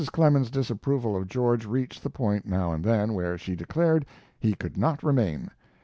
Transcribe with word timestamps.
Clemens's 0.11 0.49
disapproval 0.49 1.15
of 1.15 1.27
George 1.27 1.63
reached 1.67 2.01
the 2.01 2.09
point, 2.09 2.47
now 2.47 2.71
and 2.73 2.83
then, 2.83 3.13
where 3.13 3.37
she 3.37 3.55
declared 3.55 4.03
he 4.39 4.55
could 4.55 4.75
not 4.75 5.03
remain. 5.03 5.51